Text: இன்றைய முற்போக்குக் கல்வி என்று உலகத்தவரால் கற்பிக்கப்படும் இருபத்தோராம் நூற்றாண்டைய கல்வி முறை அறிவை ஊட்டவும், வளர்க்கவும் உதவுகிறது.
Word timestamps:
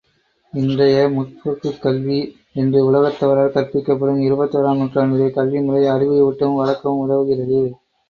இன்றைய 0.53 1.01
முற்போக்குக் 1.09 1.77
கல்வி 1.79 2.17
என்று 2.53 2.91
உலகத்தவரால் 2.91 3.53
கற்பிக்கப்படும் 3.53 4.25
இருபத்தோராம் 4.25 4.81
நூற்றாண்டைய 4.81 5.31
கல்வி 5.31 5.61
முறை 5.61 5.87
அறிவை 5.87 6.21
ஊட்டவும், 6.23 6.61
வளர்க்கவும் 6.61 7.03
உதவுகிறது. 7.03 7.61